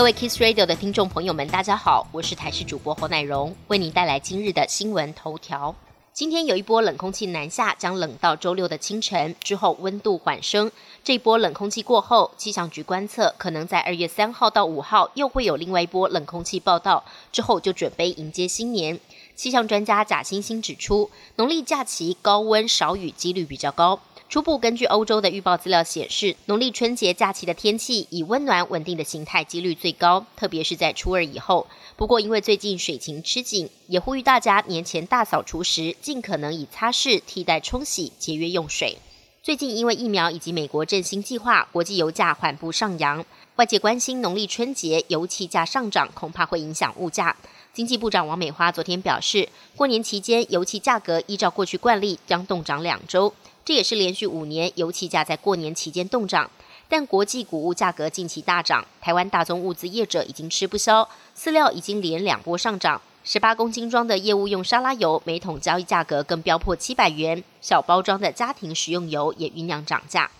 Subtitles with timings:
[0.00, 5.74] 各位 Kiss Radio 的听众朋友们，大家好，我是台视主播侯乃荣，为您带来今日的新闻头条。
[6.14, 10.72] 今天有一波冷空气南下，将冷到周六的清晨之后，温度缓升。
[11.04, 18.98] 这波冷空气过后，气象局观测可能在二月三号到五号又会有另外一波冷空气报道，之后就准备迎接新年。
[19.36, 24.00] 气象专家贾欣欣指出，农历假期高温少雨几率比较高。
[24.30, 31.66] 初步根据欧洲的预报资料显示，农历春节假期的天气以温暖稳定的形态几率最高，特别是在初二以后。
[31.96, 38.98] 不过，因为最近水情吃紧，也呼吁大家年前大扫除时尽可能以擦拭替代冲洗，节约用水。
[39.42, 43.26] 最近因为疫苗以及美国振兴计划，国际油价缓步上扬，
[43.56, 47.34] 外界关心农历春节油气价上涨恐怕会影响物价。
[47.72, 53.34] 经济部长王美花昨天表示，过年期间油气价格依照过去惯例将冻涨两周。
[53.64, 56.50] 这也是连续五年油气价在过年期间动涨，
[56.88, 61.08] 但国际谷物价格近期大涨，台湾大宗物资业者已经吃不消，
[61.38, 70.30] 饲料已经连两波上涨，十八公斤装的业务用沙拉油每桶交易价格更飙破七百元，小包装的家庭食用油也酝酿涨价。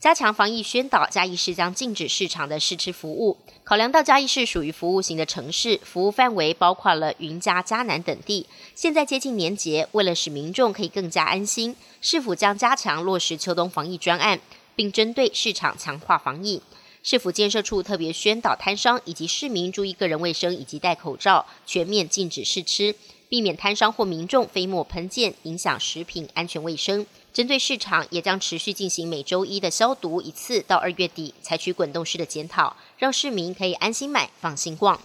[0.00, 3.36] 加强防疫宣导，嘉义市将禁止市场的试吃服务。
[3.62, 8.46] 考量到嘉义市属于服务型的城市，服务范围包括了云嘉、嘉南等地。
[8.74, 14.40] 现在接近年节，为了使民众可以更加安心，市府将加强落实秋冬防疫专案，
[14.74, 16.62] 并针对市场强化防疫。
[17.02, 22.94] 市府建设处特别宣导摊商以及市民注意个人卫生以及戴口罩，全面禁止试吃，
[23.28, 27.04] 避免摊商或民众飞沫喷溅，影响食品安全卫生。
[27.32, 35.00] 针对市场，也将持续进行每周一的消毒一次，到二月底采取滚动式的检讨，让市民可以安心买、放心逛。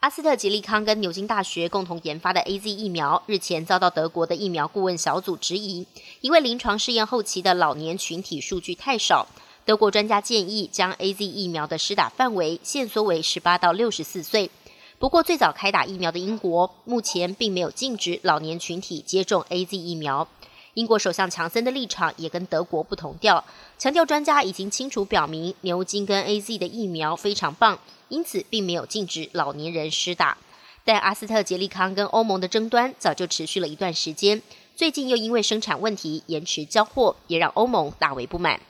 [0.00, 5.86] 阿斯特吉利康跟牛津大学共同研发的 A Z 疫苗，日前遭到德国的疫苗顾问小组质疑，
[6.20, 9.26] 因为临床试验后期的老年群体数据太少。
[9.66, 14.50] 德国专家建议将 A Z 疫苗的施打范围限缩为十八到六十四岁。
[14.98, 20.28] 不过，最早开打疫苗的英国，目前并没有禁止老年群体接种 A Z 疫苗。
[20.74, 23.44] 英国首相强森的立场也跟德国不同调，
[23.76, 30.38] 强调专家已经清楚表明牛津跟 A Z 的疫苗非常棒，因此并没有禁止老年人施打。
[30.84, 34.40] 但阿斯特捷利康跟欧盟的争端早就持续了一段时间，
[34.74, 38.60] 最近又因为生产问题延迟交货，也让欧盟大为不满。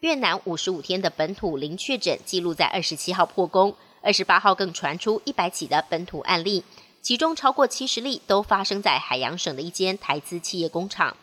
[0.00, 6.62] 越南五十五天的本土零确诊记录在二十七号破功，二十八号更传出一百起的本土案例，
[7.02, 11.16] 其中超过七十例都发生在海洋省的一间台资企业工厂。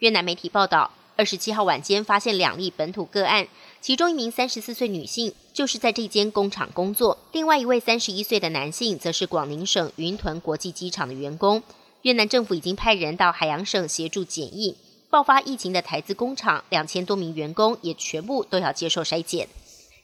[0.00, 3.46] 越南媒体报道，二十七号晚间发现两例本土个案，
[3.82, 11.62] 其中一名三十四岁女性就是在这间工厂工作，另外一位三十一岁的男性则是广宁省云屯国际机场的员工。
[12.00, 14.74] 越南政府已经派人到海洋省协助检疫。
[15.10, 19.46] 爆发疫情的台资工厂两千多名员工也全部都要接受筛检。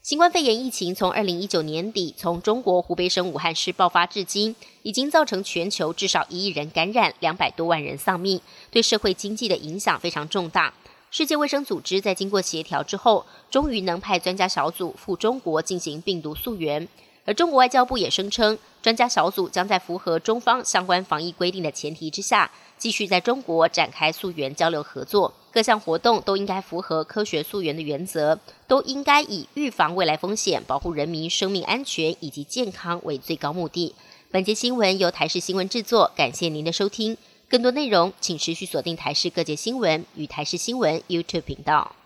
[0.07, 8.39] 新冠肺炎疫情从二零一九年底从中国湖北省武汉市爆发至今，已经造成全球至少一亿人感染，两百多万人丧命，
[8.71, 10.73] 对社会经济的影响非常重大。
[11.11, 16.87] 世界卫生组织在经过协调之后，终于能派专家小组赴中国进行病毒溯源。
[17.27, 25.33] 而中国外交部也声称，专家小组将在符合中方相关防疫规定的前提之下，继续在中国展开溯源交流合作。
[25.51, 33.93] 各项活动都应该符合科学溯源的原则，都应该以预防未来风险、保护人民生命安全以及健康为最高目的。
[34.31, 37.17] 本节新闻由台视新闻制作，感谢您的收听。
[37.49, 41.97] 更多内容请持续锁定台视各界新闻与台视新闻 YouTube 频道。